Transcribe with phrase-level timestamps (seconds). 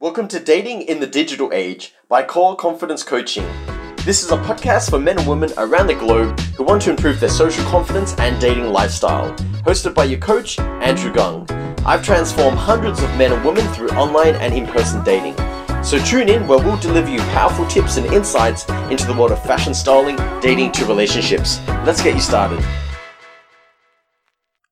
[0.00, 3.44] Welcome to Dating in the Digital Age by Core Confidence Coaching.
[4.04, 7.18] This is a podcast for men and women around the globe who want to improve
[7.18, 9.34] their social confidence and dating lifestyle.
[9.66, 11.50] Hosted by your coach, Andrew Gung.
[11.84, 15.34] I've transformed hundreds of men and women through online and in person dating.
[15.82, 19.42] So tune in where we'll deliver you powerful tips and insights into the world of
[19.42, 21.58] fashion styling, dating to relationships.
[21.84, 22.64] Let's get you started.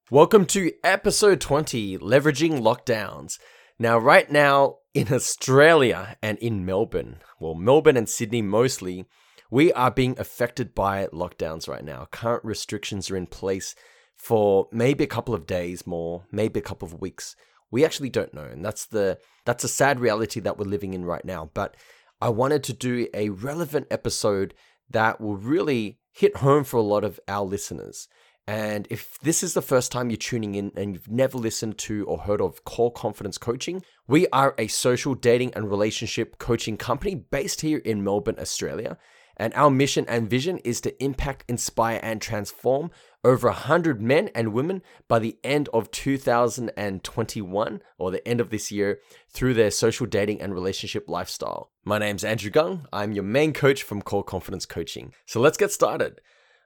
[0.08, 3.40] Welcome to episode 20 Leveraging Lockdowns.
[3.76, 9.04] Now, right now in Australia and in Melbourne, well, Melbourne and Sydney mostly,
[9.50, 12.08] we are being affected by lockdowns right now.
[12.10, 13.74] Current restrictions are in place
[14.16, 17.36] for maybe a couple of days more, maybe a couple of weeks.
[17.70, 21.04] We actually don't know, and that's the that's a sad reality that we're living in
[21.04, 21.50] right now.
[21.52, 21.76] But
[22.22, 24.54] I wanted to do a relevant episode
[24.88, 28.08] that will really hit home for a lot of our listeners.
[28.48, 32.04] And if this is the first time you're tuning in and you've never listened to
[32.06, 37.16] or heard of Core Confidence Coaching, we are a social dating and relationship coaching company
[37.16, 38.98] based here in Melbourne, Australia.
[39.36, 42.90] And our mission and vision is to impact, inspire, and transform
[43.24, 48.70] over 100 men and women by the end of 2021 or the end of this
[48.70, 51.72] year through their social dating and relationship lifestyle.
[51.84, 52.86] My name's Andrew Gung.
[52.92, 55.12] I'm your main coach from Core Confidence Coaching.
[55.26, 56.20] So let's get started.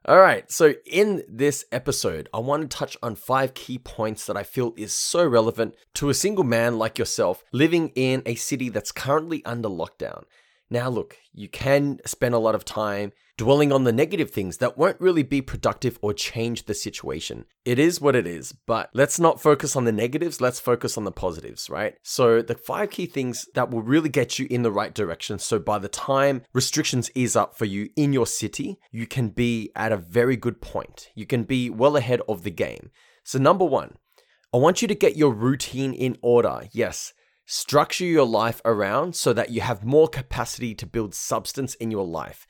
[0.07, 4.37] All right, so in this episode, I want to touch on five key points that
[4.37, 8.71] I feel is so relevant to a single man like yourself living in a city
[8.71, 10.25] that's currently under lockdown.
[10.73, 14.79] Now, look, you can spend a lot of time dwelling on the negative things that
[14.79, 17.45] won't really be productive or change the situation.
[17.65, 21.05] It is what it is, but let's not focus on the negatives, let's focus on
[21.05, 21.95] the positives, right?
[22.03, 25.41] So, the five key things that will really get you in the right direction.
[25.41, 29.73] So, by the time restrictions ease up for you in your city, you can be
[29.75, 31.09] at a very good point.
[31.17, 32.91] You can be well ahead of the game.
[33.25, 33.97] So, number one,
[34.53, 36.69] I want you to get your routine in order.
[36.73, 37.13] Yes,
[37.53, 42.07] Structure your life around so that you have more capacity to build substance in your
[42.07, 42.47] life.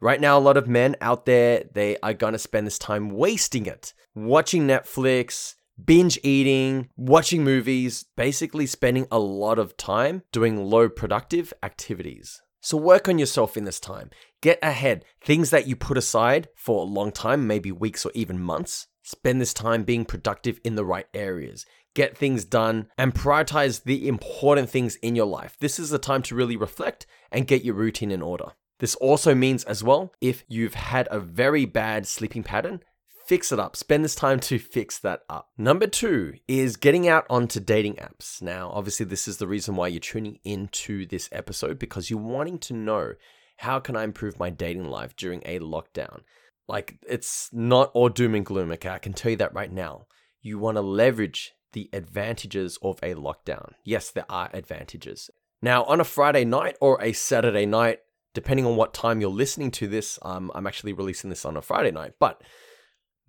[0.00, 3.10] Right now, a lot of men out there, they are going to spend this time
[3.10, 10.64] wasting it, watching Netflix, binge eating, watching movies, basically spending a lot of time doing
[10.64, 12.40] low productive activities.
[12.60, 14.10] So work on yourself in this time.
[14.42, 15.04] Get ahead.
[15.24, 19.40] Things that you put aside for a long time, maybe weeks or even months, spend
[19.40, 24.70] this time being productive in the right areas get things done, and prioritize the important
[24.70, 25.56] things in your life.
[25.58, 28.52] This is the time to really reflect and get your routine in order.
[28.78, 32.80] This also means, as well, if you've had a very bad sleeping pattern,
[33.26, 33.74] fix it up.
[33.74, 35.48] Spend this time to fix that up.
[35.56, 38.42] Number two is getting out onto dating apps.
[38.42, 42.58] Now, obviously, this is the reason why you're tuning into this episode because you're wanting
[42.58, 43.14] to know
[43.56, 46.20] how can I improve my dating life during a lockdown.
[46.68, 48.90] Like, it's not all doom and gloom, okay?
[48.90, 50.06] I can tell you that right now.
[50.42, 53.72] You want to leverage the advantages of a lockdown.
[53.84, 55.28] Yes, there are advantages.
[55.60, 57.98] Now, on a Friday night or a Saturday night,
[58.32, 61.60] depending on what time you're listening to this, um, I'm actually releasing this on a
[61.60, 62.42] Friday night, but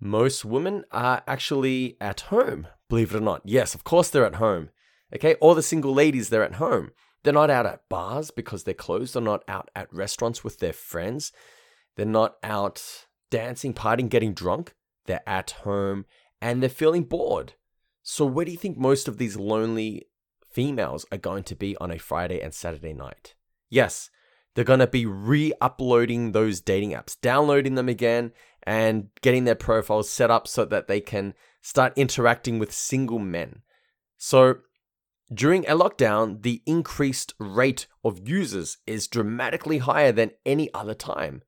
[0.00, 3.42] most women are actually at home, believe it or not.
[3.44, 4.70] Yes, of course they're at home.
[5.14, 6.92] Okay, all the single ladies, they're at home.
[7.24, 9.12] They're not out at bars because they're closed.
[9.12, 11.32] They're not out at restaurants with their friends.
[11.96, 12.82] They're not out
[13.30, 14.74] dancing, partying, getting drunk.
[15.04, 16.06] They're at home
[16.40, 17.52] and they're feeling bored.
[18.10, 20.06] So, where do you think most of these lonely
[20.50, 23.34] females are going to be on a Friday and Saturday night?
[23.68, 24.08] Yes,
[24.54, 28.32] they're going to be re uploading those dating apps, downloading them again,
[28.62, 33.60] and getting their profiles set up so that they can start interacting with single men.
[34.16, 34.60] So,
[35.30, 41.42] during a lockdown, the increased rate of users is dramatically higher than any other time.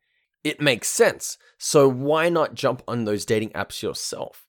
[0.44, 1.38] It makes sense.
[1.56, 4.47] So, why not jump on those dating apps yourself?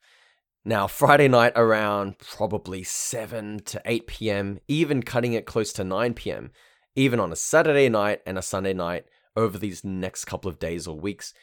[0.63, 6.13] Now, Friday night around probably 7 to 8 p.m., even cutting it close to 9
[6.13, 6.51] p.m.,
[6.95, 9.05] even on a Saturday night and a Sunday night
[9.35, 11.33] over these next couple of days or weeks,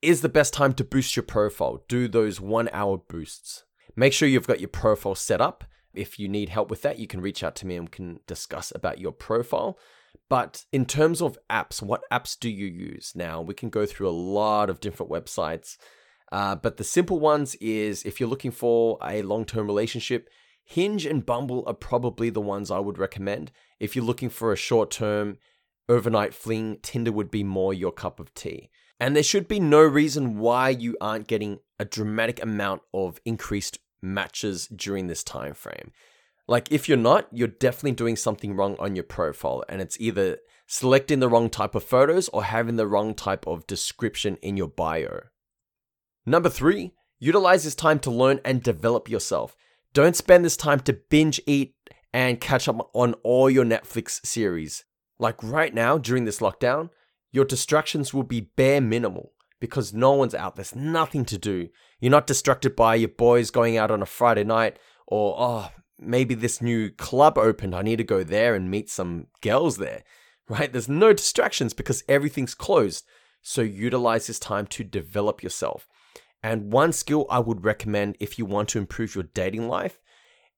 [0.00, 1.82] is the best time to boost your profile.
[1.88, 3.64] Do those one hour boosts.
[3.96, 5.64] Make sure you've got your profile set up.
[5.92, 8.20] If you need help with that, you can reach out to me and we can
[8.28, 9.76] discuss about your profile.
[10.28, 13.12] But in terms of apps, what apps do you use?
[13.16, 15.78] Now, we can go through a lot of different websites
[16.30, 20.28] uh, but the simple ones is if you're looking for a long term relationship,
[20.64, 23.52] Hinge and Bumble are probably the ones I would recommend.
[23.80, 25.38] If you're looking for a short term
[25.88, 28.68] overnight fling, Tinder would be more your cup of tea.
[29.00, 33.78] And there should be no reason why you aren't getting a dramatic amount of increased
[34.02, 35.92] matches during this time frame.
[36.46, 40.38] Like if you're not, you're definitely doing something wrong on your profile and it's either
[40.66, 44.68] selecting the wrong type of photos or having the wrong type of description in your
[44.68, 45.20] bio.
[46.28, 49.56] Number three, utilize this time to learn and develop yourself.
[49.94, 51.74] Don't spend this time to binge eat
[52.12, 54.84] and catch up on all your Netflix series.
[55.18, 56.90] Like right now, during this lockdown,
[57.32, 60.56] your distractions will be bare minimal because no one's out.
[60.56, 61.70] There's nothing to do.
[61.98, 66.34] You're not distracted by your boys going out on a Friday night or, oh, maybe
[66.34, 67.74] this new club opened.
[67.74, 70.04] I need to go there and meet some girls there,
[70.50, 70.70] right?
[70.70, 73.06] There's no distractions because everything's closed.
[73.40, 75.88] So utilize this time to develop yourself.
[76.42, 79.98] And one skill I would recommend if you want to improve your dating life,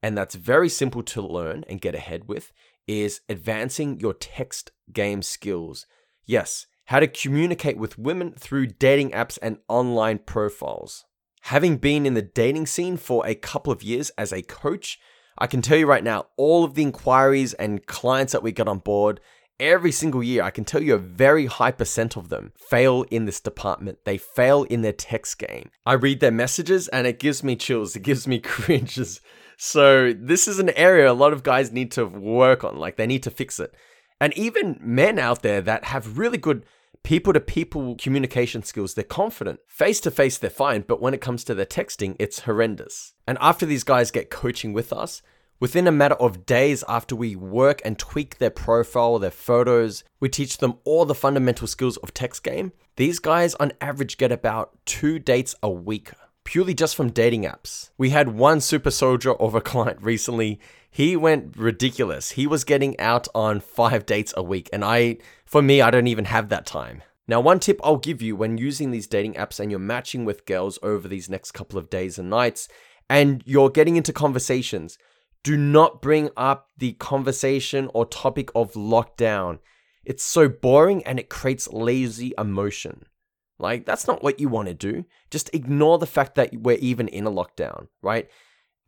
[0.02, 2.52] and that's very simple to learn and get ahead with,
[2.86, 5.86] is advancing your text game skills.
[6.24, 11.04] Yes, how to communicate with women through dating apps and online profiles.
[11.42, 14.98] Having been in the dating scene for a couple of years as a coach,
[15.38, 18.68] I can tell you right now, all of the inquiries and clients that we got
[18.68, 19.20] on board
[19.60, 23.26] every single year, I can tell you a very high percent of them fail in
[23.26, 23.98] this department.
[24.04, 25.70] They fail in their text game.
[25.86, 29.20] I read their messages and it gives me chills, it gives me cringes.
[29.56, 33.06] So, this is an area a lot of guys need to work on, like, they
[33.06, 33.74] need to fix it.
[34.18, 36.64] And even men out there that have really good
[37.02, 39.60] people to people communication skills, they're confident.
[39.66, 43.12] Face to face, they're fine, but when it comes to their texting, it's horrendous.
[43.26, 45.22] And after these guys get coaching with us,
[45.60, 50.28] within a matter of days after we work and tweak their profile, their photos, we
[50.28, 52.72] teach them all the fundamental skills of text game.
[52.96, 56.10] These guys on average get about two dates a week
[56.44, 57.90] purely just from dating apps.
[57.96, 60.58] We had one super soldier of a client recently.
[60.90, 62.32] He went ridiculous.
[62.32, 66.08] He was getting out on five dates a week, and I for me, I don't
[66.08, 67.02] even have that time.
[67.28, 70.46] Now, one tip I'll give you when using these dating apps and you're matching with
[70.46, 72.68] girls over these next couple of days and nights,
[73.08, 74.98] and you're getting into conversations,
[75.42, 79.58] do not bring up the conversation or topic of lockdown.
[80.04, 83.04] It's so boring and it creates lazy emotion.
[83.58, 85.04] Like, that's not what you want to do.
[85.30, 88.28] Just ignore the fact that we're even in a lockdown, right?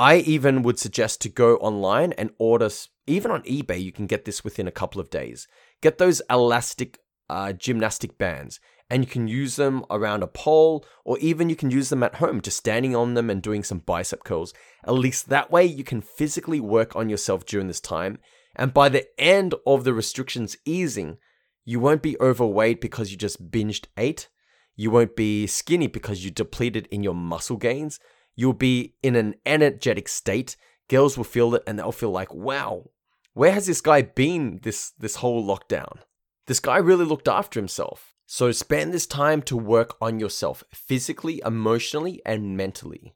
[0.00, 2.70] I even would suggest to go online and order,
[3.06, 5.46] even on eBay, you can get this within a couple of days.
[5.82, 11.18] Get those elastic uh, gymnastic bands and you can use them around a pole or
[11.18, 14.24] even you can use them at home, just standing on them and doing some bicep
[14.24, 14.54] curls.
[14.86, 18.20] At least that way you can physically work on yourself during this time.
[18.56, 21.18] And by the end of the restrictions easing,
[21.66, 24.30] you won't be overweight because you just binged ate.
[24.76, 28.00] You won't be skinny because you depleted in your muscle gains.
[28.36, 30.56] You'll be in an energetic state.
[30.88, 32.90] Girls will feel it and they'll feel like, wow,
[33.34, 35.98] where has this guy been this, this whole lockdown?
[36.46, 38.14] This guy really looked after himself.
[38.26, 43.14] So spend this time to work on yourself physically, emotionally, and mentally.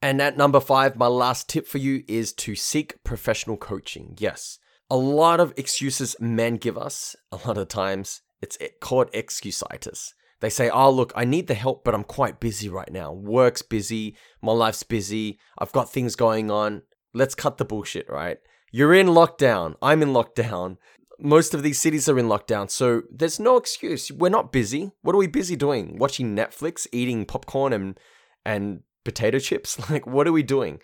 [0.00, 4.16] And at number five, my last tip for you is to seek professional coaching.
[4.18, 4.58] Yes,
[4.90, 10.12] a lot of excuses men give us, a lot of times, it's called excusitis.
[10.44, 13.14] They say, oh, look, I need the help, but I'm quite busy right now.
[13.14, 16.82] Work's busy, my life's busy, I've got things going on.
[17.14, 18.36] Let's cut the bullshit, right?
[18.70, 19.76] You're in lockdown.
[19.80, 20.76] I'm in lockdown.
[21.18, 24.12] Most of these cities are in lockdown, so there's no excuse.
[24.12, 24.90] We're not busy.
[25.00, 25.96] What are we busy doing?
[25.96, 27.98] Watching Netflix, eating popcorn and
[28.44, 29.78] and potato chips?
[29.90, 30.78] Like, what are we doing?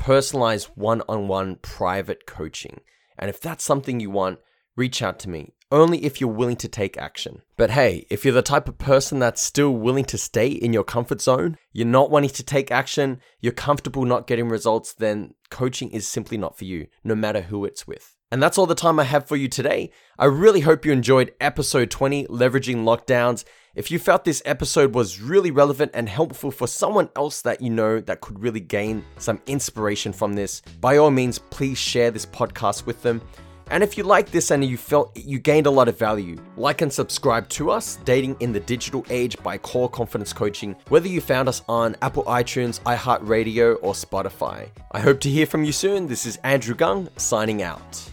[0.00, 2.80] personalized one on one private coaching.
[3.18, 4.38] And if that's something you want,
[4.74, 7.42] reach out to me, only if you're willing to take action.
[7.58, 10.84] But hey, if you're the type of person that's still willing to stay in your
[10.84, 15.90] comfort zone, you're not wanting to take action, you're comfortable not getting results, then coaching
[15.90, 18.16] is simply not for you, no matter who it's with.
[18.32, 19.90] And that's all the time I have for you today.
[20.16, 23.44] I really hope you enjoyed episode 20, Leveraging Lockdowns.
[23.74, 27.70] If you felt this episode was really relevant and helpful for someone else that you
[27.70, 32.24] know that could really gain some inspiration from this, by all means, please share this
[32.24, 33.20] podcast with them.
[33.68, 36.82] And if you like this and you felt you gained a lot of value, like
[36.82, 41.20] and subscribe to us, Dating in the Digital Age by Core Confidence Coaching, whether you
[41.20, 44.68] found us on Apple iTunes, iHeartRadio, or Spotify.
[44.92, 46.06] I hope to hear from you soon.
[46.06, 48.10] This is Andrew Gung signing out.